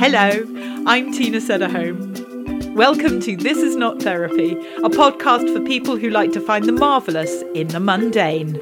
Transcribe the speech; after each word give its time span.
Hello, 0.00 0.30
I'm 0.86 1.12
Tina 1.12 1.40
Sederholm. 1.40 2.74
Welcome 2.74 3.20
to 3.20 3.36
This 3.36 3.58
Is 3.58 3.76
Not 3.76 4.00
Therapy, 4.00 4.52
a 4.52 4.88
podcast 4.88 5.54
for 5.54 5.60
people 5.62 5.98
who 5.98 6.08
like 6.08 6.32
to 6.32 6.40
find 6.40 6.64
the 6.64 6.72
marvellous 6.72 7.42
in 7.54 7.68
the 7.68 7.80
mundane. 7.80 8.54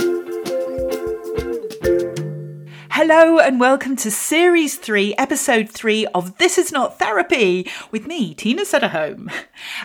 Hello, 2.90 3.38
and 3.38 3.60
welcome 3.60 3.94
to 3.94 4.10
Series 4.10 4.78
3, 4.78 5.14
Episode 5.16 5.70
3 5.70 6.06
of 6.06 6.38
This 6.38 6.58
Is 6.58 6.72
Not 6.72 6.98
Therapy 6.98 7.70
with 7.92 8.08
me, 8.08 8.34
Tina 8.34 8.62
Sederholm. 8.62 9.30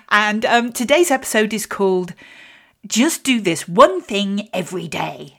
And 0.09 0.45
um, 0.45 0.73
today's 0.73 1.11
episode 1.11 1.54
is 1.54 1.67
called 1.67 2.15
Just 2.88 3.23
Do 3.23 3.39
This 3.39 3.67
One 3.67 4.01
Thing 4.01 4.49
Every 4.54 4.88
Day. 4.88 5.38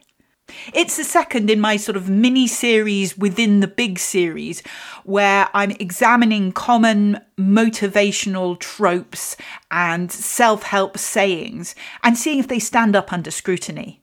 It's 0.73 0.97
the 0.97 1.05
second 1.05 1.51
in 1.51 1.61
my 1.61 1.77
sort 1.77 1.97
of 1.97 2.09
mini 2.09 2.47
series 2.47 3.17
within 3.17 3.61
the 3.61 3.69
big 3.69 3.99
series 3.99 4.63
where 5.05 5.49
I'm 5.55 5.73
examining 5.73 6.53
common 6.53 7.21
motivational 7.39 8.59
tropes 8.59 9.37
and 9.71 10.11
self 10.11 10.63
help 10.65 10.99
sayings 10.99 11.75
and 12.03 12.17
seeing 12.17 12.39
if 12.39 12.49
they 12.49 12.59
stand 12.59 12.97
up 12.97 13.13
under 13.13 13.31
scrutiny. 13.31 14.03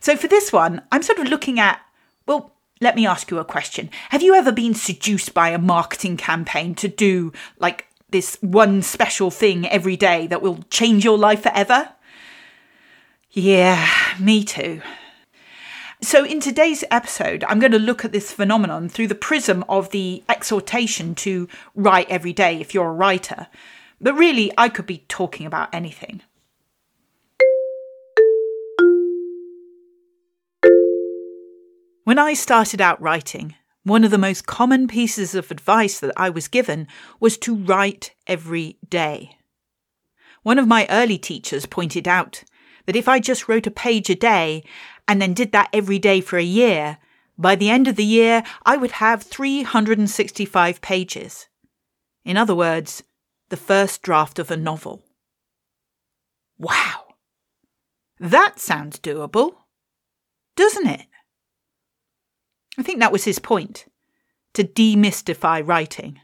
So 0.00 0.16
for 0.16 0.28
this 0.28 0.52
one, 0.52 0.82
I'm 0.92 1.02
sort 1.02 1.18
of 1.18 1.28
looking 1.28 1.58
at, 1.58 1.80
well, 2.26 2.52
let 2.80 2.96
me 2.96 3.06
ask 3.06 3.30
you 3.30 3.38
a 3.38 3.44
question. 3.44 3.88
Have 4.10 4.22
you 4.22 4.34
ever 4.34 4.52
been 4.52 4.74
seduced 4.74 5.32
by 5.32 5.48
a 5.50 5.58
marketing 5.58 6.16
campaign 6.16 6.74
to 6.76 6.88
do 6.88 7.32
like 7.58 7.86
this 8.10 8.36
one 8.40 8.82
special 8.82 9.30
thing 9.30 9.66
every 9.68 9.96
day 9.96 10.26
that 10.26 10.42
will 10.42 10.62
change 10.70 11.04
your 11.04 11.18
life 11.18 11.42
forever? 11.42 11.90
Yeah, 13.30 13.88
me 14.20 14.44
too. 14.44 14.80
So, 16.04 16.22
in 16.22 16.38
today's 16.38 16.84
episode, 16.90 17.44
I'm 17.48 17.58
going 17.58 17.72
to 17.72 17.78
look 17.78 18.04
at 18.04 18.12
this 18.12 18.30
phenomenon 18.30 18.90
through 18.90 19.06
the 19.06 19.14
prism 19.14 19.64
of 19.70 19.88
the 19.88 20.22
exhortation 20.28 21.14
to 21.14 21.48
write 21.74 22.10
every 22.10 22.34
day 22.34 22.60
if 22.60 22.74
you're 22.74 22.90
a 22.90 22.92
writer. 22.92 23.46
But 24.02 24.12
really, 24.12 24.52
I 24.58 24.68
could 24.68 24.84
be 24.84 25.06
talking 25.08 25.46
about 25.46 25.74
anything. 25.74 26.20
When 32.04 32.18
I 32.18 32.34
started 32.34 32.82
out 32.82 33.00
writing, 33.00 33.54
one 33.84 34.04
of 34.04 34.10
the 34.10 34.18
most 34.18 34.46
common 34.46 34.86
pieces 34.86 35.34
of 35.34 35.50
advice 35.50 36.00
that 36.00 36.12
I 36.18 36.28
was 36.28 36.48
given 36.48 36.86
was 37.18 37.38
to 37.38 37.56
write 37.56 38.14
every 38.26 38.76
day. 38.86 39.38
One 40.42 40.58
of 40.58 40.68
my 40.68 40.86
early 40.90 41.16
teachers 41.16 41.64
pointed 41.64 42.06
out 42.06 42.44
that 42.86 42.96
if 42.96 43.08
I 43.08 43.18
just 43.20 43.48
wrote 43.48 43.66
a 43.66 43.70
page 43.70 44.10
a 44.10 44.14
day 44.14 44.64
and 45.08 45.20
then 45.20 45.34
did 45.34 45.52
that 45.52 45.70
every 45.72 45.98
day 45.98 46.20
for 46.20 46.38
a 46.38 46.42
year, 46.42 46.98
by 47.36 47.56
the 47.56 47.70
end 47.70 47.88
of 47.88 47.96
the 47.96 48.04
year, 48.04 48.42
I 48.64 48.76
would 48.76 48.92
have 48.92 49.22
365 49.22 50.80
pages. 50.80 51.48
In 52.24 52.36
other 52.36 52.54
words, 52.54 53.02
the 53.48 53.56
first 53.56 54.02
draft 54.02 54.38
of 54.38 54.50
a 54.50 54.56
novel. 54.56 55.04
Wow! 56.58 57.14
That 58.20 58.60
sounds 58.60 58.98
doable, 58.98 59.54
doesn't 60.56 60.86
it? 60.86 61.06
I 62.78 62.82
think 62.82 63.00
that 63.00 63.12
was 63.12 63.24
his 63.24 63.38
point 63.38 63.86
to 64.54 64.64
demystify 64.64 65.66
writing. 65.66 66.20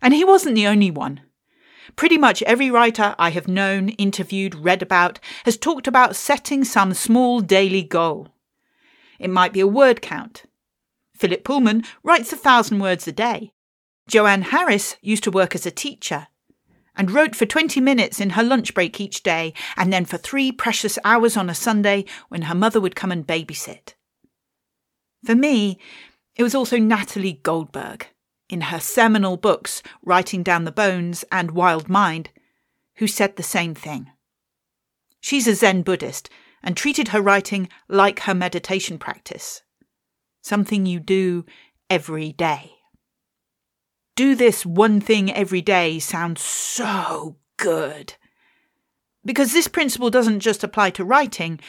And 0.00 0.12
he 0.12 0.24
wasn't 0.24 0.56
the 0.56 0.66
only 0.66 0.90
one. 0.90 1.20
Pretty 1.96 2.18
much 2.18 2.42
every 2.42 2.70
writer 2.70 3.14
I 3.18 3.30
have 3.30 3.48
known, 3.48 3.90
interviewed, 3.90 4.54
read 4.54 4.82
about 4.82 5.18
has 5.44 5.56
talked 5.56 5.86
about 5.86 6.16
setting 6.16 6.64
some 6.64 6.94
small 6.94 7.40
daily 7.40 7.82
goal. 7.82 8.28
It 9.18 9.30
might 9.30 9.52
be 9.52 9.60
a 9.60 9.66
word 9.66 10.02
count. 10.02 10.44
Philip 11.16 11.44
Pullman 11.44 11.84
writes 12.02 12.32
a 12.32 12.36
thousand 12.36 12.80
words 12.80 13.06
a 13.06 13.12
day. 13.12 13.52
Joanne 14.08 14.42
Harris 14.42 14.96
used 15.00 15.24
to 15.24 15.30
work 15.30 15.54
as 15.54 15.66
a 15.66 15.70
teacher 15.70 16.28
and 16.96 17.10
wrote 17.10 17.34
for 17.34 17.46
20 17.46 17.80
minutes 17.80 18.20
in 18.20 18.30
her 18.30 18.42
lunch 18.42 18.74
break 18.74 19.00
each 19.00 19.22
day 19.22 19.54
and 19.76 19.92
then 19.92 20.04
for 20.04 20.18
three 20.18 20.52
precious 20.52 20.98
hours 21.04 21.36
on 21.36 21.48
a 21.48 21.54
Sunday 21.54 22.04
when 22.28 22.42
her 22.42 22.54
mother 22.54 22.80
would 22.80 22.96
come 22.96 23.12
and 23.12 23.26
babysit. 23.26 23.94
For 25.24 25.34
me, 25.34 25.78
it 26.36 26.42
was 26.42 26.54
also 26.54 26.78
Natalie 26.78 27.40
Goldberg 27.42 28.08
in 28.52 28.60
her 28.60 28.78
seminal 28.78 29.36
books, 29.36 29.82
Writing 30.04 30.42
Down 30.42 30.64
the 30.64 30.70
Bones 30.70 31.24
and 31.32 31.52
Wild 31.52 31.88
Mind, 31.88 32.28
who 32.96 33.06
said 33.06 33.36
the 33.36 33.42
same 33.42 33.74
thing. 33.74 34.10
She's 35.20 35.48
a 35.48 35.54
Zen 35.54 35.82
Buddhist 35.82 36.28
and 36.62 36.76
treated 36.76 37.08
her 37.08 37.22
writing 37.22 37.68
like 37.88 38.20
her 38.20 38.34
meditation 38.34 38.98
practice 38.98 39.62
something 40.42 40.84
you 40.84 40.98
do 40.98 41.46
every 41.88 42.32
day. 42.32 42.72
Do 44.16 44.34
this 44.34 44.66
one 44.66 45.00
thing 45.00 45.32
every 45.32 45.62
day 45.62 45.98
sounds 46.00 46.42
so 46.42 47.36
good. 47.56 48.14
Because 49.24 49.52
this 49.52 49.68
principle 49.68 50.10
doesn't 50.10 50.40
just 50.40 50.64
apply 50.64 50.90
to 50.90 51.04
writing, 51.04 51.60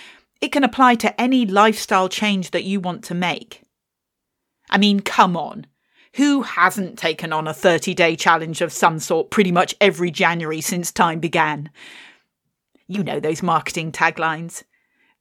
it 0.41 0.51
can 0.51 0.63
apply 0.63 0.95
to 0.95 1.22
any 1.22 1.45
lifestyle 1.45 2.09
change 2.09 2.51
that 2.51 2.63
you 2.63 2.79
want 2.79 3.03
to 3.05 3.13
make. 3.13 3.61
I 4.69 4.77
mean, 4.77 4.99
come 4.99 5.38
on. 5.38 5.67
Who 6.16 6.44
hasn't 6.44 7.00
taken 7.00 7.34
on 7.34 7.47
a 7.47 7.53
30 7.53 7.94
day 7.96 8.16
challenge 8.16 8.62
of 8.62 8.72
some 8.72 9.00
sort 9.00 9.31
pretty 9.31 9.51
much 9.51 9.75
every 9.81 10.12
January 10.12 10.62
since 10.62 10.91
time 10.91 11.19
began? 11.19 11.72
You 12.88 13.03
know 13.03 13.19
those 13.19 13.41
marketing 13.41 13.91
taglines. 13.91 14.63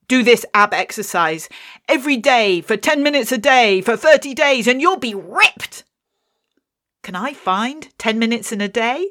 Do 0.06 0.22
this 0.22 0.44
ab 0.52 0.74
exercise 0.74 1.48
every 1.88 2.18
day 2.18 2.60
for 2.60 2.76
10 2.76 3.02
minutes 3.02 3.32
a 3.32 3.38
day 3.38 3.80
for 3.80 3.96
30 3.96 4.34
days 4.34 4.66
and 4.66 4.82
you'll 4.82 4.98
be 4.98 5.14
ripped. 5.14 5.84
Can 7.02 7.14
I 7.14 7.32
find 7.32 7.88
10 7.96 8.18
minutes 8.18 8.52
in 8.52 8.60
a 8.60 8.68
day? 8.68 9.08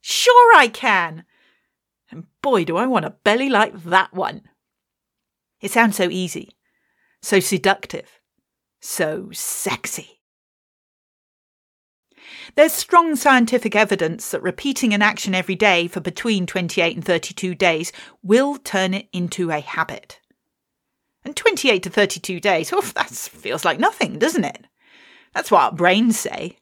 Sure, 0.00 0.56
I 0.56 0.66
can. 0.66 1.24
And 2.10 2.24
boy, 2.42 2.64
do 2.64 2.76
I 2.76 2.86
want 2.86 3.04
a 3.04 3.10
belly 3.10 3.48
like 3.48 3.84
that 3.84 4.12
one. 4.12 4.42
It 5.60 5.70
sounds 5.70 5.96
so 5.96 6.10
easy, 6.10 6.56
so 7.22 7.38
seductive, 7.38 8.20
so 8.80 9.28
sexy. 9.32 10.20
There's 12.54 12.72
strong 12.72 13.16
scientific 13.16 13.74
evidence 13.74 14.30
that 14.30 14.42
repeating 14.42 14.92
an 14.94 15.02
action 15.02 15.34
every 15.34 15.54
day 15.54 15.88
for 15.88 16.00
between 16.00 16.46
28 16.46 16.96
and 16.96 17.04
32 17.04 17.54
days 17.54 17.92
will 18.22 18.56
turn 18.56 18.94
it 18.94 19.08
into 19.12 19.50
a 19.50 19.60
habit. 19.60 20.20
And 21.24 21.34
28 21.34 21.82
to 21.82 21.90
32 21.90 22.40
days, 22.40 22.72
oh, 22.72 22.80
that 22.94 23.10
feels 23.10 23.64
like 23.64 23.78
nothing, 23.78 24.18
doesn't 24.18 24.44
it? 24.44 24.66
That's 25.34 25.50
what 25.50 25.62
our 25.62 25.72
brains 25.72 26.18
say. 26.18 26.58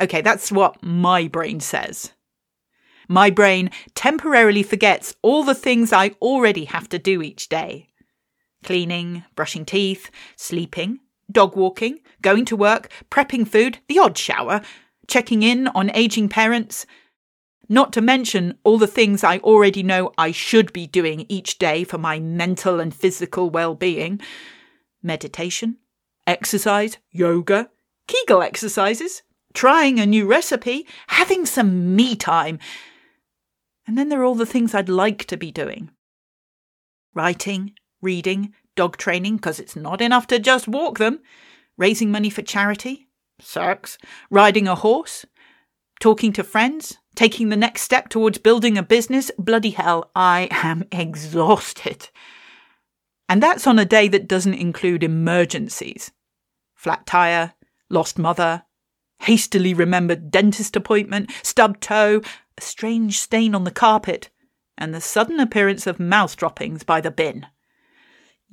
Okay, 0.00 0.20
that's 0.20 0.52
what 0.52 0.82
my 0.82 1.28
brain 1.28 1.60
says. 1.60 2.12
My 3.08 3.30
brain 3.30 3.70
temporarily 3.94 4.62
forgets 4.62 5.14
all 5.22 5.44
the 5.44 5.54
things 5.54 5.92
I 5.92 6.10
already 6.22 6.64
have 6.66 6.88
to 6.90 6.98
do 6.98 7.22
each 7.22 7.48
day 7.48 7.88
cleaning, 8.64 9.22
brushing 9.36 9.66
teeth, 9.66 10.10
sleeping, 10.36 10.98
dog 11.30 11.56
walking, 11.56 12.00
going 12.22 12.44
to 12.46 12.56
work, 12.56 12.90
prepping 13.10 13.46
food, 13.46 13.78
the 13.88 13.98
odd 13.98 14.16
shower, 14.16 14.62
checking 15.06 15.42
in 15.42 15.68
on 15.68 15.90
aging 15.94 16.28
parents. 16.28 16.86
Not 17.68 17.92
to 17.94 18.00
mention 18.00 18.58
all 18.62 18.78
the 18.78 18.86
things 18.86 19.24
I 19.24 19.38
already 19.38 19.82
know 19.82 20.12
I 20.18 20.32
should 20.32 20.72
be 20.72 20.86
doing 20.86 21.24
each 21.28 21.58
day 21.58 21.84
for 21.84 21.98
my 21.98 22.18
mental 22.20 22.78
and 22.80 22.94
physical 22.94 23.50
well 23.50 23.74
being 23.74 24.20
meditation, 25.02 25.76
exercise, 26.26 26.98
yoga, 27.10 27.70
Kegel 28.06 28.42
exercises, 28.42 29.22
trying 29.54 29.98
a 29.98 30.06
new 30.06 30.26
recipe, 30.26 30.86
having 31.08 31.46
some 31.46 31.94
me 31.94 32.16
time. 32.16 32.58
And 33.86 33.96
then 33.96 34.08
there 34.08 34.20
are 34.20 34.24
all 34.24 34.34
the 34.34 34.46
things 34.46 34.74
I'd 34.74 34.88
like 34.88 35.24
to 35.26 35.36
be 35.36 35.50
doing 35.50 35.90
writing, 37.14 37.72
reading, 38.04 38.54
dog 38.76 38.96
training 38.96 39.36
because 39.36 39.58
it's 39.58 39.74
not 39.74 40.00
enough 40.00 40.28
to 40.28 40.38
just 40.38 40.68
walk 40.68 40.98
them, 40.98 41.20
raising 41.76 42.10
money 42.10 42.30
for 42.30 42.42
charity, 42.42 43.08
sex, 43.40 43.98
riding 44.30 44.68
a 44.68 44.76
horse, 44.76 45.26
talking 45.98 46.32
to 46.34 46.44
friends, 46.44 46.98
taking 47.16 47.48
the 47.48 47.56
next 47.56 47.82
step 47.82 48.08
towards 48.08 48.38
building 48.38 48.78
a 48.78 48.82
business. 48.82 49.30
Bloody 49.38 49.70
hell, 49.70 50.10
I 50.14 50.48
am 50.50 50.84
exhausted. 50.92 52.10
And 53.28 53.42
that's 53.42 53.66
on 53.66 53.78
a 53.78 53.84
day 53.84 54.06
that 54.08 54.28
doesn't 54.28 54.54
include 54.54 55.02
emergencies 55.02 56.12
flat 56.84 57.06
tire, 57.06 57.54
lost 57.88 58.18
mother, 58.18 58.62
hastily 59.20 59.72
remembered 59.72 60.30
dentist 60.30 60.76
appointment, 60.76 61.32
stubbed 61.42 61.80
toe, 61.80 62.20
a 62.58 62.60
strange 62.60 63.18
stain 63.18 63.54
on 63.54 63.64
the 63.64 63.70
carpet, 63.70 64.28
and 64.76 64.92
the 64.92 65.00
sudden 65.00 65.40
appearance 65.40 65.86
of 65.86 65.98
mouse 65.98 66.36
droppings 66.36 66.82
by 66.82 67.00
the 67.00 67.10
bin. 67.10 67.46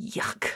Yuck. 0.02 0.52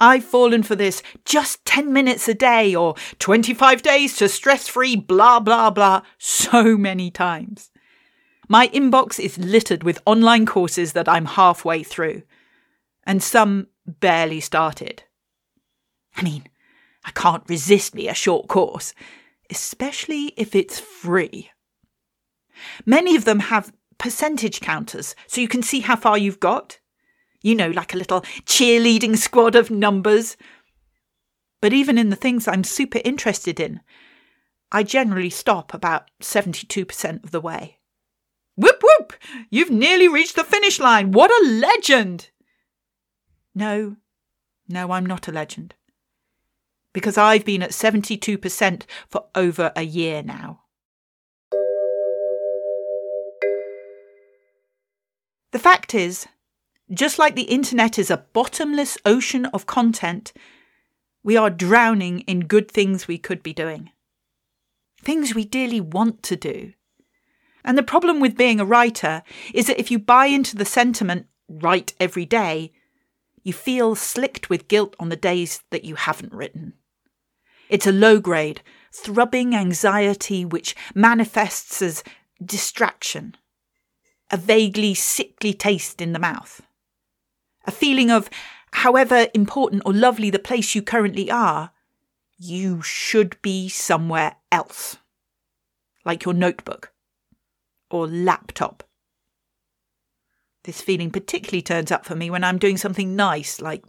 I've 0.00 0.24
fallen 0.24 0.64
for 0.64 0.74
this 0.74 1.02
just 1.24 1.64
10 1.64 1.92
minutes 1.92 2.28
a 2.28 2.34
day 2.34 2.74
or 2.74 2.96
25 3.20 3.82
days 3.82 4.16
to 4.16 4.28
stress 4.28 4.66
free, 4.66 4.96
blah, 4.96 5.38
blah, 5.38 5.70
blah, 5.70 6.02
so 6.18 6.76
many 6.76 7.10
times. 7.10 7.70
My 8.48 8.66
inbox 8.68 9.20
is 9.20 9.38
littered 9.38 9.84
with 9.84 10.02
online 10.04 10.44
courses 10.44 10.92
that 10.94 11.08
I'm 11.08 11.26
halfway 11.26 11.84
through, 11.84 12.22
and 13.04 13.22
some 13.22 13.68
barely 13.86 14.40
started. 14.40 15.04
I 16.16 16.22
mean, 16.22 16.44
I 17.04 17.12
can't 17.12 17.48
resist 17.48 17.94
me 17.94 18.08
a 18.08 18.14
short 18.14 18.48
course, 18.48 18.94
especially 19.50 20.32
if 20.36 20.54
it's 20.54 20.80
free. 20.80 21.50
Many 22.84 23.16
of 23.16 23.24
them 23.24 23.38
have 23.38 23.72
percentage 23.98 24.60
counters 24.60 25.14
so 25.28 25.40
you 25.40 25.48
can 25.48 25.62
see 25.62 25.80
how 25.80 25.96
far 25.96 26.18
you've 26.18 26.40
got. 26.40 26.78
You 27.42 27.54
know, 27.54 27.70
like 27.70 27.94
a 27.94 27.98
little 27.98 28.22
cheerleading 28.44 29.16
squad 29.16 29.54
of 29.54 29.70
numbers. 29.70 30.36
But 31.60 31.72
even 31.72 31.98
in 31.98 32.10
the 32.10 32.16
things 32.16 32.48
I'm 32.48 32.64
super 32.64 33.00
interested 33.04 33.60
in, 33.60 33.80
I 34.70 34.82
generally 34.82 35.30
stop 35.30 35.74
about 35.74 36.10
72% 36.20 37.24
of 37.24 37.30
the 37.30 37.40
way. 37.40 37.78
Whoop 38.56 38.82
whoop! 38.82 39.14
You've 39.50 39.70
nearly 39.70 40.08
reached 40.08 40.36
the 40.36 40.44
finish 40.44 40.78
line. 40.78 41.12
What 41.12 41.30
a 41.30 41.48
legend! 41.48 42.30
No, 43.54 43.96
no, 44.68 44.92
I'm 44.92 45.06
not 45.06 45.28
a 45.28 45.32
legend. 45.32 45.74
Because 46.92 47.16
I've 47.16 47.44
been 47.44 47.62
at 47.62 47.70
72% 47.70 48.82
for 49.08 49.26
over 49.34 49.72
a 49.76 49.82
year 49.82 50.22
now. 50.22 50.60
The 55.52 55.58
fact 55.58 55.94
is, 55.94 56.26
just 56.92 57.18
like 57.18 57.34
the 57.34 57.42
internet 57.42 57.98
is 57.98 58.10
a 58.10 58.24
bottomless 58.32 58.98
ocean 59.04 59.46
of 59.46 59.66
content, 59.66 60.32
we 61.22 61.36
are 61.36 61.50
drowning 61.50 62.20
in 62.20 62.40
good 62.40 62.70
things 62.70 63.06
we 63.06 63.18
could 63.18 63.42
be 63.42 63.52
doing. 63.52 63.90
Things 65.02 65.34
we 65.34 65.44
dearly 65.44 65.80
want 65.80 66.22
to 66.24 66.36
do. 66.36 66.72
And 67.64 67.78
the 67.78 67.82
problem 67.82 68.20
with 68.20 68.36
being 68.36 68.60
a 68.60 68.64
writer 68.64 69.22
is 69.54 69.66
that 69.66 69.78
if 69.78 69.90
you 69.90 69.98
buy 69.98 70.26
into 70.26 70.56
the 70.56 70.64
sentiment, 70.64 71.26
write 71.48 71.94
every 72.00 72.26
day, 72.26 72.72
you 73.42 73.52
feel 73.52 73.94
slicked 73.94 74.50
with 74.50 74.68
guilt 74.68 74.94
on 74.98 75.08
the 75.08 75.16
days 75.16 75.62
that 75.70 75.84
you 75.84 75.94
haven't 75.94 76.34
written. 76.34 76.74
It's 77.68 77.86
a 77.86 77.92
low 77.92 78.20
grade, 78.20 78.62
throbbing 78.92 79.54
anxiety 79.54 80.44
which 80.44 80.76
manifests 80.94 81.80
as 81.80 82.04
distraction, 82.44 83.36
a 84.30 84.36
vaguely 84.36 84.94
sickly 84.94 85.54
taste 85.54 86.00
in 86.00 86.12
the 86.12 86.18
mouth, 86.18 86.60
a 87.64 87.70
feeling 87.70 88.10
of, 88.10 88.28
however 88.72 89.28
important 89.34 89.82
or 89.84 89.92
lovely 89.92 90.30
the 90.30 90.38
place 90.38 90.74
you 90.74 90.82
currently 90.82 91.30
are, 91.30 91.70
you 92.38 92.82
should 92.82 93.40
be 93.42 93.68
somewhere 93.68 94.36
else, 94.50 94.96
like 96.04 96.24
your 96.24 96.34
notebook 96.34 96.92
or 97.90 98.06
laptop. 98.08 98.82
This 100.64 100.80
feeling 100.80 101.10
particularly 101.10 101.62
turns 101.62 101.90
up 101.90 102.04
for 102.04 102.14
me 102.14 102.30
when 102.30 102.44
I'm 102.44 102.58
doing 102.58 102.76
something 102.76 103.16
nice, 103.16 103.60
like 103.60 103.84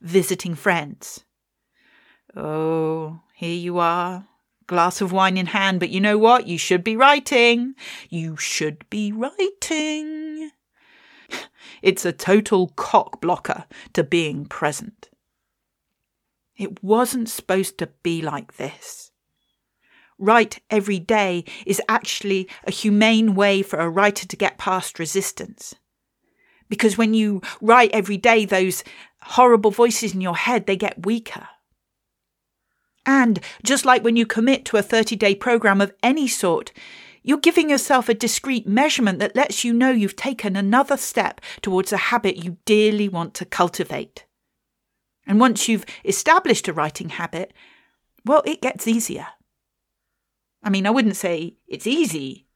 visiting 0.00 0.54
friends. 0.54 1.24
Oh, 2.36 3.20
here 3.34 3.56
you 3.56 3.78
are, 3.78 4.28
glass 4.66 5.00
of 5.00 5.10
wine 5.10 5.36
in 5.36 5.46
hand, 5.46 5.80
but 5.80 5.88
you 5.88 6.00
know 6.00 6.18
what? 6.18 6.46
You 6.46 6.58
should 6.58 6.84
be 6.84 6.96
writing. 6.96 7.74
You 8.10 8.36
should 8.36 8.88
be 8.90 9.10
writing. 9.10 10.50
It's 11.82 12.04
a 12.04 12.12
total 12.12 12.68
cock 12.76 13.20
blocker 13.20 13.64
to 13.92 14.04
being 14.04 14.46
present. 14.46 15.10
It 16.56 16.82
wasn't 16.82 17.28
supposed 17.28 17.78
to 17.78 17.88
be 18.02 18.20
like 18.20 18.56
this. 18.56 19.12
Write 20.18 20.60
every 20.68 20.98
day 20.98 21.44
is 21.64 21.80
actually 21.88 22.48
a 22.64 22.72
humane 22.72 23.36
way 23.36 23.62
for 23.62 23.78
a 23.78 23.88
writer 23.88 24.26
to 24.26 24.36
get 24.36 24.58
past 24.58 24.98
resistance. 24.98 25.76
Because 26.68 26.98
when 26.98 27.14
you 27.14 27.40
write 27.60 27.90
every 27.92 28.16
day, 28.16 28.44
those 28.44 28.82
horrible 29.22 29.70
voices 29.70 30.14
in 30.14 30.20
your 30.20 30.36
head, 30.36 30.66
they 30.66 30.76
get 30.76 31.06
weaker. 31.06 31.48
And 33.06 33.40
just 33.64 33.86
like 33.86 34.04
when 34.04 34.16
you 34.16 34.26
commit 34.26 34.64
to 34.66 34.76
a 34.76 34.82
30 34.82 35.16
day 35.16 35.34
program 35.34 35.80
of 35.80 35.94
any 36.02 36.28
sort, 36.28 36.72
you're 37.22 37.38
giving 37.38 37.70
yourself 37.70 38.08
a 38.08 38.14
discrete 38.14 38.66
measurement 38.66 39.18
that 39.18 39.36
lets 39.36 39.64
you 39.64 39.72
know 39.72 39.90
you've 39.90 40.16
taken 40.16 40.56
another 40.56 40.96
step 40.96 41.40
towards 41.60 41.92
a 41.92 41.96
habit 41.96 42.44
you 42.44 42.56
dearly 42.64 43.08
want 43.08 43.34
to 43.34 43.44
cultivate. 43.44 44.24
And 45.26 45.38
once 45.38 45.68
you've 45.68 45.86
established 46.04 46.68
a 46.68 46.72
writing 46.72 47.10
habit, 47.10 47.52
well, 48.24 48.42
it 48.46 48.62
gets 48.62 48.88
easier. 48.88 49.26
I 50.62 50.70
mean, 50.70 50.86
I 50.86 50.90
wouldn't 50.90 51.16
say 51.16 51.56
it's 51.66 51.86
easy, 51.86 52.46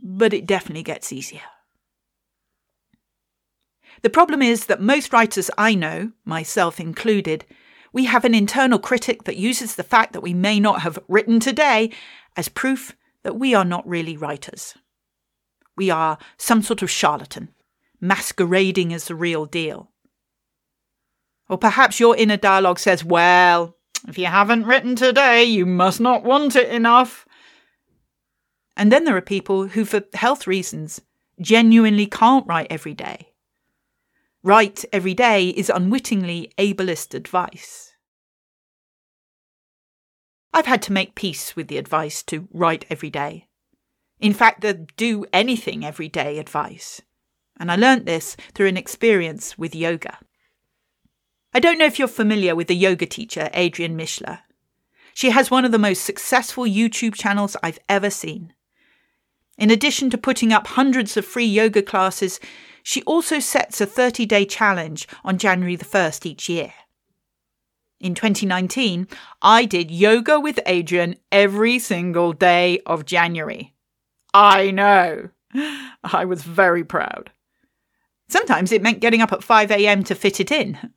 but 0.00 0.32
it 0.32 0.46
definitely 0.46 0.82
gets 0.82 1.12
easier. 1.12 1.42
The 4.02 4.10
problem 4.10 4.42
is 4.42 4.66
that 4.66 4.80
most 4.80 5.12
writers 5.12 5.50
I 5.56 5.74
know, 5.74 6.12
myself 6.24 6.80
included, 6.80 7.44
we 7.92 8.06
have 8.06 8.24
an 8.24 8.34
internal 8.34 8.78
critic 8.78 9.24
that 9.24 9.36
uses 9.36 9.76
the 9.76 9.82
fact 9.84 10.12
that 10.12 10.22
we 10.22 10.34
may 10.34 10.58
not 10.58 10.80
have 10.80 10.98
written 11.08 11.38
today 11.38 11.90
as 12.36 12.48
proof 12.48 12.96
that 13.22 13.38
we 13.38 13.54
are 13.54 13.64
not 13.64 13.86
really 13.88 14.16
writers. 14.16 14.74
We 15.76 15.90
are 15.90 16.18
some 16.36 16.62
sort 16.62 16.82
of 16.82 16.90
charlatan, 16.90 17.48
masquerading 18.00 18.92
as 18.92 19.06
the 19.06 19.14
real 19.14 19.46
deal. 19.46 19.90
Or 21.48 21.58
perhaps 21.58 22.00
your 22.00 22.16
inner 22.16 22.36
dialogue 22.36 22.78
says, 22.78 23.04
well, 23.04 23.76
if 24.08 24.18
you 24.18 24.26
haven't 24.26 24.66
written 24.66 24.96
today, 24.96 25.44
you 25.44 25.66
must 25.66 26.00
not 26.00 26.24
want 26.24 26.56
it 26.56 26.68
enough. 26.68 27.26
And 28.76 28.90
then 28.90 29.04
there 29.04 29.16
are 29.16 29.22
people 29.22 29.68
who, 29.68 29.84
for 29.84 30.02
health 30.14 30.46
reasons, 30.46 31.00
genuinely 31.40 32.06
can't 32.06 32.46
write 32.46 32.68
every 32.70 32.94
day 32.94 33.32
Write 34.44 34.84
every 34.92 35.14
day 35.14 35.50
is 35.50 35.70
unwittingly 35.70 36.50
ableist 36.58 37.14
advice. 37.14 37.91
I've 40.52 40.66
had 40.66 40.82
to 40.82 40.92
make 40.92 41.14
peace 41.14 41.56
with 41.56 41.68
the 41.68 41.78
advice 41.78 42.22
to 42.24 42.48
write 42.52 42.84
every 42.90 43.10
day. 43.10 43.48
In 44.20 44.34
fact, 44.34 44.60
the 44.60 44.86
do 44.96 45.24
anything 45.32 45.84
every 45.84 46.08
day 46.08 46.38
advice. 46.38 47.00
And 47.58 47.70
I 47.70 47.76
learnt 47.76 48.06
this 48.06 48.36
through 48.54 48.68
an 48.68 48.76
experience 48.76 49.56
with 49.56 49.74
yoga. 49.74 50.18
I 51.54 51.60
don't 51.60 51.78
know 51.78 51.86
if 51.86 51.98
you're 51.98 52.08
familiar 52.08 52.54
with 52.54 52.68
the 52.68 52.76
yoga 52.76 53.06
teacher, 53.06 53.50
Adriene 53.52 53.94
Mishler. 53.96 54.40
She 55.14 55.30
has 55.30 55.50
one 55.50 55.64
of 55.64 55.72
the 55.72 55.78
most 55.78 56.04
successful 56.04 56.64
YouTube 56.64 57.14
channels 57.14 57.56
I've 57.62 57.78
ever 57.88 58.10
seen. 58.10 58.54
In 59.58 59.70
addition 59.70 60.08
to 60.10 60.18
putting 60.18 60.52
up 60.52 60.66
hundreds 60.66 61.16
of 61.16 61.26
free 61.26 61.44
yoga 61.44 61.82
classes, 61.82 62.40
she 62.82 63.02
also 63.02 63.38
sets 63.38 63.80
a 63.80 63.86
30 63.86 64.26
day 64.26 64.44
challenge 64.44 65.06
on 65.24 65.38
January 65.38 65.76
the 65.76 65.84
1st 65.84 66.26
each 66.26 66.48
year. 66.48 66.72
In 68.02 68.16
2019, 68.16 69.06
I 69.42 69.64
did 69.64 69.92
yoga 69.92 70.40
with 70.40 70.58
Adriene 70.66 71.18
every 71.30 71.78
single 71.78 72.32
day 72.32 72.80
of 72.84 73.06
January. 73.06 73.74
I 74.34 74.72
know. 74.72 75.30
I 76.02 76.24
was 76.24 76.42
very 76.42 76.82
proud. 76.82 77.30
Sometimes 78.28 78.72
it 78.72 78.82
meant 78.82 78.98
getting 78.98 79.20
up 79.20 79.32
at 79.32 79.44
5 79.44 79.70
a.m. 79.70 80.02
to 80.02 80.16
fit 80.16 80.40
it 80.40 80.50
in. 80.50 80.92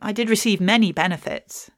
I 0.00 0.12
did 0.12 0.30
receive 0.30 0.60
many 0.60 0.92
benefits. 0.92 1.72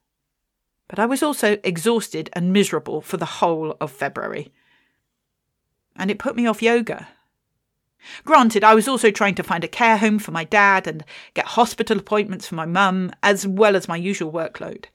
But 0.91 0.99
I 0.99 1.07
was 1.07 1.23
also 1.23 1.57
exhausted 1.65 2.29
and 2.35 2.53
miserable 2.53 3.01
for 3.01 3.17
the 3.17 3.25
whole 3.41 3.79
of 3.81 3.91
February. 3.91 4.53
And 5.97 6.11
it 6.11 6.19
put 6.19 6.37
me 6.37 6.47
off 6.47 6.61
yoga 6.61 7.09
Granted, 8.25 8.65
I 8.65 8.75
was 8.75 8.89
also 8.89 9.11
trying 9.11 9.35
to 9.37 9.43
find 9.43 9.65
a 9.65 9.69
care 9.69 9.97
home 9.97 10.19
for 10.19 10.33
my 10.33 10.45
dad 10.45 10.87
and 10.87 11.05
get 11.35 11.47
hospital 11.47 11.99
appointments 11.99 12.47
for 12.47 12.55
my 12.55 12.67
mum, 12.67 13.13
as 13.23 13.47
well 13.47 13.77
as 13.77 13.89
my 13.89 13.97
usual 13.97 14.33
workload. 14.33 14.87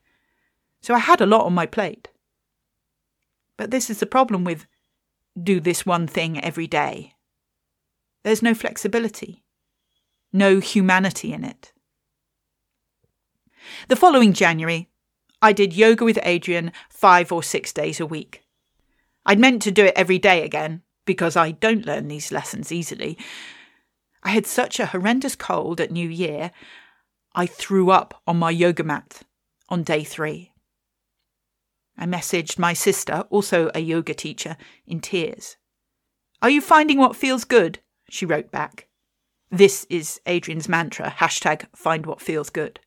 So 0.81 0.93
I 0.93 0.99
had 0.99 1.21
a 1.21 1.25
lot 1.25 1.45
on 1.45 1.53
my 1.53 1.65
plate. 1.65 2.09
But 3.57 3.71
this 3.71 3.89
is 3.89 3.99
the 3.99 4.05
problem 4.05 4.43
with 4.43 4.67
do 5.41 5.59
this 5.59 5.85
one 5.85 6.07
thing 6.07 6.43
every 6.43 6.67
day. 6.67 7.13
There's 8.23 8.43
no 8.43 8.53
flexibility, 8.53 9.43
no 10.33 10.59
humanity 10.59 11.33
in 11.33 11.43
it. 11.43 11.71
The 13.87 13.95
following 13.95 14.33
January, 14.33 14.89
I 15.41 15.53
did 15.53 15.73
yoga 15.73 16.03
with 16.03 16.17
Adriene 16.17 16.71
five 16.89 17.31
or 17.31 17.43
six 17.43 17.71
days 17.71 17.99
a 17.99 18.05
week. 18.05 18.43
I'd 19.25 19.39
meant 19.39 19.61
to 19.63 19.71
do 19.71 19.85
it 19.85 19.93
every 19.95 20.19
day 20.19 20.43
again, 20.43 20.81
because 21.07 21.35
I 21.35 21.51
don't 21.51 21.87
learn 21.87 22.07
these 22.07 22.31
lessons 22.31 22.71
easily. 22.71 23.17
I 24.21 24.29
had 24.29 24.45
such 24.45 24.79
a 24.79 24.85
horrendous 24.85 25.35
cold 25.35 25.81
at 25.81 25.89
New 25.89 26.07
Year, 26.07 26.51
I 27.37 27.45
threw 27.45 27.91
up 27.91 28.19
on 28.25 28.37
my 28.37 28.49
yoga 28.49 28.83
mat 28.83 29.21
on 29.69 29.83
day 29.83 30.03
three. 30.03 30.53
I 31.95 32.05
messaged 32.07 32.57
my 32.57 32.73
sister, 32.73 33.25
also 33.29 33.69
a 33.75 33.79
yoga 33.79 34.15
teacher, 34.15 34.57
in 34.87 35.01
tears. 35.01 35.55
Are 36.41 36.49
you 36.49 36.61
finding 36.61 36.97
what 36.97 37.15
feels 37.15 37.43
good? 37.43 37.77
She 38.09 38.25
wrote 38.25 38.51
back. 38.51 38.87
This 39.51 39.85
is 39.87 40.19
Adriene's 40.25 40.67
mantra 40.67 41.13
hashtag 41.19 41.67
find 41.75 42.07
what 42.07 42.21
feels 42.21 42.49
good. 42.49 42.79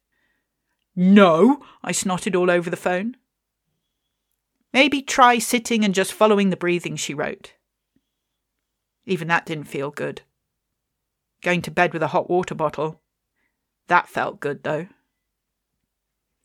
No, 0.97 1.63
I 1.85 1.93
snotted 1.93 2.35
all 2.35 2.51
over 2.51 2.71
the 2.71 2.77
phone. 2.77 3.17
Maybe 4.73 5.01
try 5.01 5.39
sitting 5.39 5.85
and 5.85 5.95
just 5.95 6.13
following 6.13 6.51
the 6.51 6.57
breathing, 6.57 6.97
she 6.97 7.15
wrote. 7.15 7.55
Even 9.11 9.27
that 9.27 9.45
didn't 9.45 9.65
feel 9.65 9.91
good. 9.91 10.23
Going 11.43 11.63
to 11.63 11.71
bed 11.73 11.93
with 11.93 12.03
a 12.03 12.07
hot 12.15 12.31
water 12.31 12.55
bottle. 12.55 13.01
That 13.89 14.09
felt 14.09 14.39
good, 14.39 14.63
though. 14.63 14.87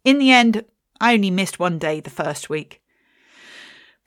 In 0.03 0.17
the 0.17 0.31
end, 0.31 0.65
I 0.99 1.13
only 1.13 1.29
missed 1.29 1.59
one 1.59 1.77
day 1.77 1.99
the 1.99 2.09
first 2.09 2.49
week. 2.49 2.81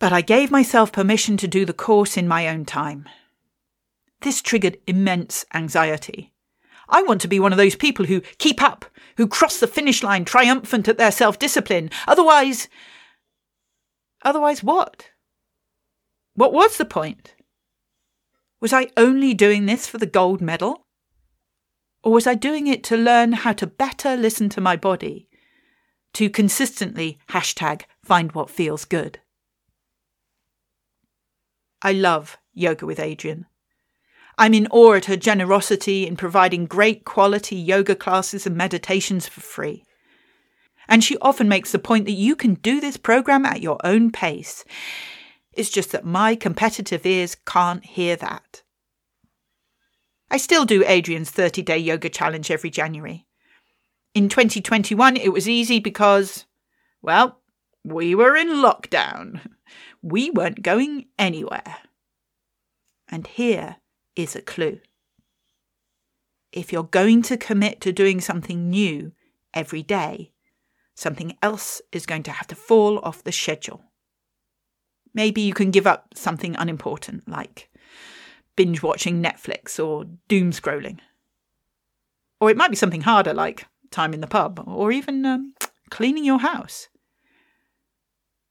But 0.01 0.13
I 0.13 0.23
gave 0.23 0.51
myself 0.51 0.91
permission 0.91 1.37
to 1.37 1.47
do 1.47 1.65
the 1.65 1.73
course 1.73 2.17
in 2.17 2.27
my 2.27 2.49
own 2.49 2.65
time. 2.65 3.09
This 4.23 4.43
triggered 4.43 4.79
immense 4.89 5.45
anxiety. 5.55 6.33
I 6.89 7.05
want 7.05 7.21
to 7.21 7.29
be 7.29 7.39
one 7.39 7.53
of 7.53 7.59
those 7.59 7.77
people 7.77 8.07
who 8.07 8.23
keep 8.39 8.61
up, 8.61 8.87
who 9.19 9.29
cross 9.29 9.61
the 9.61 9.69
finish 9.69 10.03
line 10.03 10.25
triumphant 10.25 10.89
at 10.89 10.99
their 10.99 11.13
self 11.13 11.39
discipline. 11.39 11.91
Otherwise. 12.09 12.69
Otherwise, 14.25 14.65
what? 14.65 15.11
What 16.35 16.53
was 16.53 16.77
the 16.77 16.85
point? 16.85 17.35
Was 18.61 18.73
I 18.73 18.89
only 18.97 19.35
doing 19.35 19.67
this 19.67 19.87
for 19.87 19.99
the 19.99 20.07
gold 20.07 20.41
medal? 20.41 20.87
Or 22.03 22.13
was 22.13 22.27
I 22.27 22.35
doing 22.35 22.67
it 22.67 22.83
to 22.85 22.97
learn 22.97 23.33
how 23.33 23.53
to 23.55 23.67
better 23.67 24.17
listen 24.17 24.49
to 24.51 24.61
my 24.61 24.77
body, 24.77 25.29
to 26.15 26.31
consistently 26.31 27.19
hashtag 27.31 27.83
find 28.05 28.33
what 28.33 28.51
feels 28.51 28.85
good? 28.85 29.21
I 31.83 31.93
love 31.93 32.39
Yoga 32.53 32.87
with 32.87 32.99
Adriene. 32.99 33.45
I'm 34.37 34.55
in 34.55 34.69
awe 34.69 34.95
at 34.95 35.07
her 35.07 35.17
generosity 35.17 36.07
in 36.07 36.17
providing 36.17 36.67
great 36.67 37.05
quality 37.05 37.57
yoga 37.57 37.97
classes 37.97 38.47
and 38.47 38.57
meditations 38.57 39.27
for 39.27 39.41
free. 39.41 39.85
And 40.89 41.03
she 41.03 41.19
often 41.19 41.49
makes 41.49 41.73
the 41.73 41.81
point 41.81 42.05
that 42.07 42.13
you 42.13 42.37
can 42.37 42.55
do 42.55 42.81
this 42.81 42.97
program 42.97 43.45
at 43.45 43.61
your 43.61 43.79
own 43.85 44.13
pace. 44.13 44.65
It's 45.59 45.71
just 45.71 45.91
that 45.91 46.05
my 46.05 46.37
competitive 46.37 47.05
ears 47.05 47.35
can't 47.35 47.85
hear 47.85 48.15
that. 48.15 48.63
I 50.31 50.37
still 50.37 50.65
do 50.65 50.85
Adriene's 50.85 51.31
30 51.31 51.63
day 51.63 51.79
yoga 51.79 52.09
challenge 52.09 52.53
every 52.53 52.71
January. 52.71 53.27
In 54.15 54.29
2021, 54.29 55.17
it 55.17 55.33
was 55.33 55.49
easy 55.49 55.81
because, 55.81 56.47
well, 57.03 57.41
we 57.83 58.15
were 58.15 58.37
in 58.37 58.49
lockdown. 58.49 59.41
We 60.01 60.31
weren't 60.31 60.63
going 60.63 61.09
anywhere. 61.19 61.79
And 63.09 63.27
here 63.27 63.77
is 64.15 64.37
a 64.37 64.41
clue. 64.41 64.79
If 66.53 66.73
you're 66.73 66.85
going 66.85 67.23
to 67.23 67.37
commit 67.37 67.81
to 67.81 67.93
doing 67.93 68.21
something 68.21 68.71
new 68.71 69.13
every 69.53 69.83
day, 69.83 70.33
something 70.95 71.37
else 71.43 71.83
is 71.91 72.07
going 72.07 72.23
to 72.23 72.31
have 72.31 72.47
to 72.47 72.55
fall 72.55 73.01
off 73.01 73.25
the 73.25 73.33
schedule. 73.33 73.88
Maybe 75.19 75.41
you 75.41 75.53
can 75.53 75.73
give 75.73 75.85
up 75.85 76.15
something 76.15 76.55
unimportant 76.55 77.29
like 77.29 77.69
binge 78.55 78.85
watching 78.85 79.21
Netflix 79.21 79.85
or 79.85 80.05
doom 80.29 80.53
scrolling. 80.53 81.01
Or 82.41 82.51
it 82.51 82.57
might 82.57 82.71
be 82.71 82.77
something 82.77 83.01
harder 83.01 83.35
like 83.35 83.67
time 83.91 84.15
in 84.15 84.21
the 84.21 84.29
pub 84.29 84.63
or 84.65 84.93
even 84.93 85.27
um, 85.27 85.55
cleaning 85.91 86.25
your 86.25 86.39
house. 86.39 86.87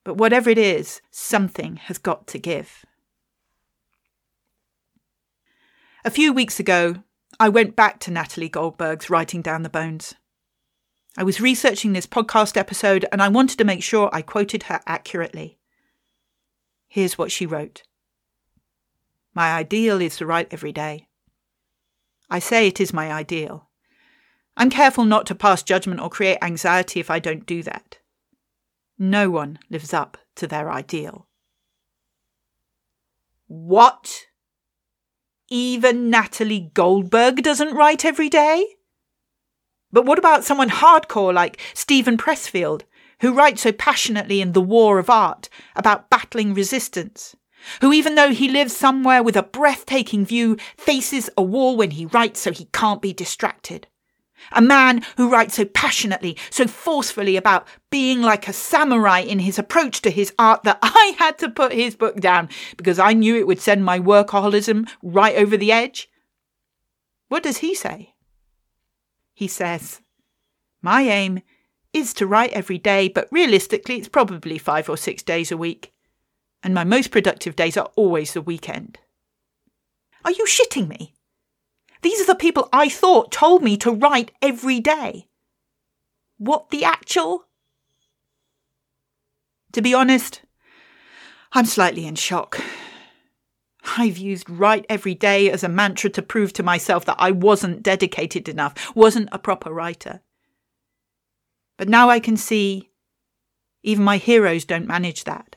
But 0.04 0.18
whatever 0.18 0.50
it 0.50 0.58
is, 0.58 1.02
something 1.10 1.78
has 1.78 1.98
got 1.98 2.28
to 2.28 2.38
give. 2.38 2.86
A 6.04 6.12
few 6.12 6.34
weeks 6.34 6.60
ago, 6.60 6.96
I 7.40 7.48
went 7.48 7.78
back 7.78 8.02
to 8.02 8.12
Natalie 8.12 8.50
Goldberg's 8.50 9.10
Writing 9.10 9.42
Down 9.42 9.64
the 9.64 9.70
Bones. 9.70 10.16
I 11.18 11.24
was 11.24 11.40
researching 11.40 11.94
this 11.94 12.08
podcast 12.08 12.58
episode 12.58 13.06
and 13.10 13.22
I 13.22 13.30
wanted 13.30 13.58
to 13.58 13.64
make 13.64 13.84
sure 13.84 14.10
I 14.12 14.22
quoted 14.22 14.64
her 14.64 14.82
accurately. 14.86 15.57
Here's 16.88 17.18
what 17.18 17.32
she 17.32 17.46
wrote 17.46 17.84
My 19.34 19.54
ideal 19.54 20.02
is 20.02 20.18
to 20.18 20.26
write 20.26 20.48
every 20.52 20.72
day. 20.72 21.08
I 22.30 22.40
say 22.40 22.68
it 22.68 22.80
is 22.82 22.94
my 22.94 23.12
ideal. 23.12 23.70
I'm 24.58 24.70
careful 24.70 25.06
not 25.06 25.26
to 25.28 25.36
pass 25.36 25.62
judgment 25.62 26.02
or 26.02 26.10
create 26.10 26.40
anxiety 26.42 27.00
if 27.00 27.12
I 27.12 27.20
don't 27.20 27.46
do 27.46 27.62
that. 27.64 28.00
No 28.98 29.30
one 29.30 29.60
lives 29.70 29.94
up 29.94 30.18
to 30.36 30.48
their 30.48 30.72
ideal. 30.72 31.28
What? 33.48 34.26
Even 35.50 36.10
Natalie 36.10 36.72
Goldberg 36.74 37.44
doesn't 37.44 37.76
write 37.76 38.04
every 38.04 38.30
day? 38.30 38.66
But 39.92 40.06
what 40.06 40.20
about 40.20 40.44
someone 40.44 40.70
hardcore 40.70 41.34
like 41.34 41.60
Steven 41.74 42.18
Pressfield, 42.18 42.82
who 43.22 43.34
writes 43.34 43.62
so 43.62 43.72
passionately 43.72 44.42
in 44.42 44.54
The 44.54 44.62
War 44.62 45.00
of 45.00 45.10
Art 45.10 45.50
about 45.76 46.10
battling 46.10 46.54
resistance? 46.54 47.36
Who, 47.82 47.92
even 47.92 48.16
though 48.16 48.32
he 48.32 48.50
lives 48.50 48.76
somewhere 48.76 49.24
with 49.24 49.36
a 49.36 49.44
breathtaking 49.44 50.26
view, 50.26 50.58
faces 50.78 51.30
a 51.38 51.42
wall 51.42 51.76
when 51.76 51.92
he 51.92 52.06
writes 52.06 52.40
so 52.40 52.52
he 52.52 52.66
can't 52.66 53.02
be 53.02 53.14
distracted? 53.14 53.88
A 54.52 54.62
man 54.62 55.04
who 55.18 55.30
writes 55.30 55.56
so 55.56 55.66
passionately, 55.66 56.38
so 56.52 56.68
forcefully 56.68 57.36
about 57.36 57.68
being 57.90 58.22
like 58.22 58.48
a 58.48 58.54
samurai 58.54 59.20
in 59.20 59.40
his 59.40 59.58
approach 59.58 60.02
to 60.02 60.12
his 60.12 60.34
art 60.38 60.64
that 60.64 60.80
I 60.84 61.16
had 61.18 61.38
to 61.40 61.50
put 61.50 61.74
his 61.74 61.96
book 61.96 62.18
down 62.18 62.50
because 62.78 63.00
I 63.00 63.14
knew 63.14 63.36
it 63.36 63.48
would 63.48 63.60
send 63.60 63.84
my 63.84 64.00
workaholism 64.00 64.88
right 65.02 65.36
over 65.36 65.58
the 65.58 65.72
edge. 65.72 66.08
What 67.28 67.44
does 67.44 67.58
he 67.58 67.74
say? 67.74 68.14
He 69.34 69.48
says, 69.48 70.02
My 70.82 71.02
aim 71.02 71.42
is 71.98 72.14
to 72.14 72.28
write 72.28 72.52
every 72.54 72.78
day, 72.78 73.08
but 73.08 73.28
realistically, 73.32 73.96
it's 73.98 74.08
probably 74.08 74.58
five 74.58 74.90
or 74.90 74.98
six 74.98 75.24
days 75.24 75.52
a 75.52 75.58
week. 75.58 75.92
And 76.64 76.74
my 76.74 76.84
most 76.84 77.12
productive 77.12 77.56
days 77.56 77.78
are 77.78 77.92
always 77.96 78.34
the 78.34 78.42
weekend. 78.42 79.00
Are 80.24 80.32
you 80.32 80.46
shitting 80.46 80.88
me? 80.88 81.14
These 82.02 82.22
are 82.22 82.26
the 82.26 82.36
people 82.36 82.70
I 82.72 82.90
thought 82.90 83.32
told 83.32 83.64
me 83.64 83.78
to 83.78 83.92
write 83.92 84.32
every 84.42 84.80
day. 84.80 85.28
What 86.38 86.70
the 86.70 86.84
actual? 86.84 87.46
To 89.74 89.82
be 89.82 89.94
honest, 89.94 90.42
I'm 91.54 91.66
slightly 91.66 92.06
in 92.06 92.16
shock. 92.16 92.62
I've 93.98 94.18
used 94.18 94.50
write 94.50 94.86
every 94.90 95.16
day 95.16 95.50
as 95.50 95.64
a 95.64 95.70
mantra 95.70 96.10
to 96.12 96.22
prove 96.22 96.54
to 96.54 96.64
myself 96.64 97.06
that 97.06 97.16
I 97.20 97.32
wasn't 97.32 97.84
dedicated 97.84 98.50
enough, 98.50 98.96
wasn't 98.96 99.30
a 99.32 99.40
proper 99.40 99.72
writer. 99.72 100.22
But 101.78 101.90
now 101.90 102.10
I 102.10 102.20
can 102.20 102.38
see 102.38 102.90
even 103.84 104.04
my 104.04 104.18
heroes 104.18 104.66
don't 104.66 104.88
manage 104.88 105.24
that. 105.24 105.56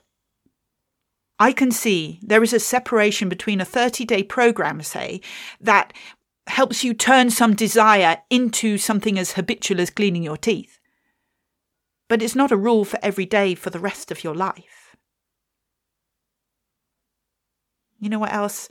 I 1.39 1.53
can 1.53 1.71
see 1.71 2.21
there 2.23 2.43
is 2.43 2.53
a 2.53 2.61
separation 2.61 3.31
between 3.31 3.61
a 3.61 3.65
30 3.65 4.05
day 4.05 4.23
program, 4.23 4.83
say, 4.83 5.23
that 5.61 5.93
helps 6.47 6.85
you 6.85 6.93
turn 6.93 7.31
some 7.31 7.55
desire 7.55 8.19
into 8.29 8.77
something 8.77 9.19
as 9.19 9.33
habitual 9.33 9.81
as 9.81 9.89
cleaning 9.89 10.23
your 10.23 10.37
teeth. 10.37 10.79
But 12.09 12.23
it's 12.23 12.37
not 12.37 12.53
a 12.53 12.57
rule 12.57 12.85
for 12.85 12.99
every 13.03 13.25
day 13.25 13.55
for 13.55 13.71
the 13.71 13.79
rest 13.79 14.11
of 14.11 14.23
your 14.23 14.35
life. 14.35 14.97
You 18.01 18.11
know 18.11 18.19
what 18.19 18.33
else? 18.33 18.69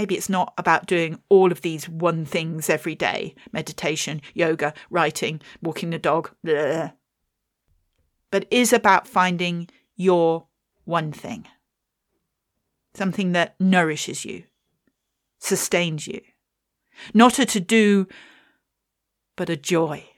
Maybe 0.00 0.14
it's 0.16 0.30
not 0.30 0.54
about 0.56 0.86
doing 0.86 1.20
all 1.28 1.52
of 1.52 1.60
these 1.60 1.86
one 1.86 2.24
things 2.24 2.70
every 2.70 2.94
day 2.94 3.34
meditation, 3.52 4.22
yoga, 4.32 4.72
writing, 4.88 5.42
walking 5.60 5.90
the 5.90 5.98
dog, 5.98 6.30
blah, 6.42 6.92
but 8.30 8.46
is 8.50 8.72
about 8.72 9.06
finding 9.06 9.68
your 9.96 10.46
one 10.86 11.12
thing. 11.12 11.46
Something 12.94 13.32
that 13.32 13.60
nourishes 13.60 14.24
you, 14.24 14.44
sustains 15.38 16.06
you, 16.06 16.22
not 17.12 17.38
a 17.38 17.44
to 17.44 17.60
do, 17.60 18.08
but 19.36 19.50
a 19.50 19.56
joy. 19.56 20.08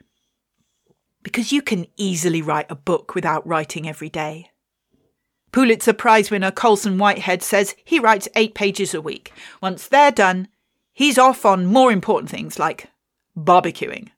Because 1.25 1.51
you 1.51 1.61
can 1.61 1.89
easily 1.97 2.41
write 2.41 2.71
a 2.71 2.77
book 2.77 3.17
without 3.17 3.45
writing 3.45 3.89
every 3.89 4.11
day. 4.11 4.52
Pulitzer 5.53 5.93
Prize 5.93 6.31
winner 6.31 6.51
Colson 6.51 6.97
Whitehead 6.97 7.43
says 7.43 7.77
he 7.85 7.99
writes 7.99 8.29
eight 8.35 8.55
pages 8.55 8.95
a 8.95 9.03
week. 9.03 9.33
Once 9.61 9.87
they're 9.87 10.11
done, 10.11 10.49
he's 10.93 11.19
off 11.19 11.45
on 11.45 11.67
more 11.67 11.93
important 11.93 12.31
things 12.31 12.59
like 12.59 12.91
barbecuing. 13.37 14.09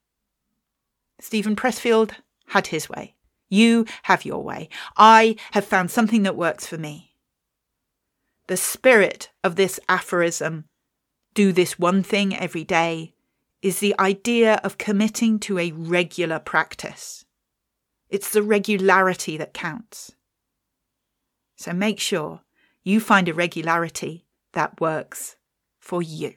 Steven 1.20 1.56
Pressfield 1.56 2.12
had 2.48 2.68
his 2.68 2.88
way. 2.88 3.14
You 3.48 3.84
have 4.04 4.24
your 4.24 4.42
way. 4.42 4.68
I 4.96 5.36
have 5.52 5.64
found 5.64 5.90
something 5.90 6.22
that 6.22 6.36
works 6.36 6.66
for 6.66 6.78
me. 6.78 7.14
The 8.46 8.56
spirit 8.56 9.30
of 9.42 9.56
this 9.56 9.80
aphorism 9.88 10.66
do 11.34 11.50
this 11.50 11.78
one 11.78 12.02
thing 12.02 12.36
every 12.36 12.64
day 12.64 13.14
is 13.62 13.80
the 13.80 13.94
idea 13.98 14.60
of 14.62 14.78
committing 14.78 15.38
to 15.40 15.58
a 15.58 15.72
regular 15.72 16.38
practice. 16.38 17.24
It's 18.08 18.30
the 18.30 18.42
regularity 18.42 19.36
that 19.38 19.54
counts. 19.54 20.12
So 21.56 21.72
make 21.72 22.00
sure 22.00 22.40
you 22.82 23.00
find 23.00 23.28
a 23.28 23.34
regularity 23.34 24.24
that 24.52 24.80
works 24.80 25.36
for 25.78 26.02
you. 26.02 26.34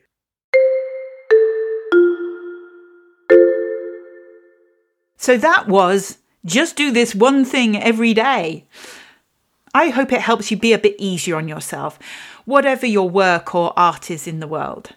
So 5.18 5.38
that 5.38 5.68
was 5.68 6.20
just 6.46 6.76
do 6.76 6.92
this 6.92 7.14
one 7.14 7.44
thing 7.44 7.76
every 7.76 8.14
day. 8.14 8.66
I 9.74 9.90
hope 9.90 10.12
it 10.14 10.22
helps 10.22 10.50
you 10.50 10.58
be 10.58 10.74
a 10.74 10.78
bit 10.78 10.96
easier 10.98 11.36
on 11.36 11.48
yourself, 11.48 12.00
whatever 12.46 12.86
your 12.86 13.10
work 13.10 13.54
or 13.54 13.74
art 13.78 14.10
is 14.10 14.28
in 14.28 14.40
the 14.40 14.48
world. 14.48 14.92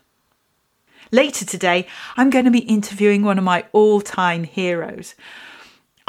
Later 1.10 1.44
today, 1.44 1.86
I'm 2.16 2.30
going 2.30 2.44
to 2.44 2.50
be 2.50 2.60
interviewing 2.60 3.22
one 3.22 3.38
of 3.38 3.44
my 3.44 3.64
all 3.72 4.00
time 4.00 4.44
heroes. 4.44 5.16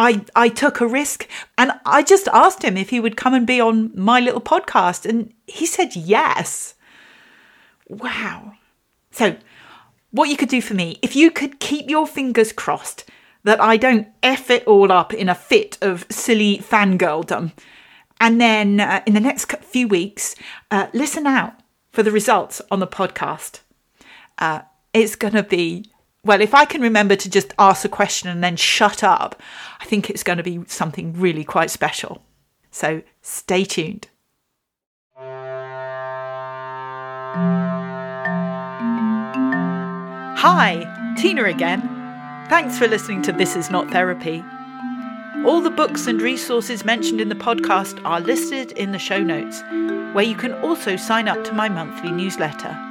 I, 0.01 0.25
I 0.35 0.49
took 0.49 0.81
a 0.81 0.87
risk 0.87 1.27
and 1.59 1.73
I 1.85 2.01
just 2.01 2.27
asked 2.29 2.63
him 2.63 2.75
if 2.75 2.89
he 2.89 2.99
would 2.99 3.15
come 3.15 3.35
and 3.35 3.45
be 3.45 3.61
on 3.61 3.91
my 3.93 4.19
little 4.19 4.41
podcast, 4.41 5.05
and 5.05 5.31
he 5.45 5.67
said 5.67 5.95
yes. 5.95 6.73
Wow. 7.87 8.53
So, 9.11 9.37
what 10.09 10.29
you 10.29 10.37
could 10.37 10.49
do 10.49 10.59
for 10.59 10.73
me, 10.73 10.97
if 11.03 11.15
you 11.15 11.29
could 11.29 11.59
keep 11.59 11.87
your 11.87 12.07
fingers 12.07 12.51
crossed 12.51 13.05
that 13.43 13.61
I 13.61 13.77
don't 13.77 14.07
F 14.23 14.49
it 14.49 14.65
all 14.65 14.91
up 14.91 15.13
in 15.13 15.29
a 15.29 15.35
fit 15.35 15.77
of 15.83 16.07
silly 16.09 16.57
fangirldom, 16.57 17.51
and 18.19 18.41
then 18.41 18.79
uh, 18.79 19.03
in 19.05 19.13
the 19.13 19.19
next 19.19 19.51
few 19.57 19.87
weeks, 19.87 20.35
uh, 20.71 20.87
listen 20.93 21.27
out 21.27 21.53
for 21.91 22.01
the 22.01 22.11
results 22.11 22.59
on 22.71 22.79
the 22.79 22.87
podcast. 22.87 23.59
Uh, 24.39 24.61
it's 24.93 25.15
going 25.15 25.35
to 25.35 25.43
be 25.43 25.90
well, 26.23 26.41
if 26.41 26.53
I 26.53 26.65
can 26.65 26.81
remember 26.81 27.15
to 27.15 27.29
just 27.29 27.53
ask 27.57 27.83
a 27.83 27.89
question 27.89 28.29
and 28.29 28.43
then 28.43 28.55
shut 28.55 29.03
up, 29.03 29.41
I 29.79 29.85
think 29.85 30.09
it's 30.09 30.23
going 30.23 30.37
to 30.37 30.43
be 30.43 30.63
something 30.67 31.13
really 31.13 31.43
quite 31.43 31.71
special. 31.71 32.23
So 32.69 33.01
stay 33.21 33.65
tuned. 33.65 34.07
Hi, 40.37 41.15
Tina 41.17 41.45
again. 41.45 41.81
Thanks 42.49 42.77
for 42.77 42.87
listening 42.87 43.23
to 43.23 43.31
This 43.31 43.55
Is 43.55 43.71
Not 43.71 43.89
Therapy. 43.89 44.43
All 45.45 45.61
the 45.61 45.71
books 45.71 46.05
and 46.05 46.21
resources 46.21 46.85
mentioned 46.85 47.19
in 47.19 47.29
the 47.29 47.35
podcast 47.35 47.99
are 48.05 48.21
listed 48.21 48.73
in 48.73 48.91
the 48.91 48.99
show 48.99 49.23
notes, 49.23 49.63
where 50.13 50.23
you 50.23 50.35
can 50.35 50.53
also 50.61 50.95
sign 50.95 51.27
up 51.27 51.43
to 51.45 51.53
my 51.53 51.67
monthly 51.67 52.11
newsletter. 52.11 52.90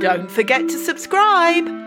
don't 0.00 0.30
forget 0.30 0.68
to 0.68 0.78
subscribe! 0.78 1.85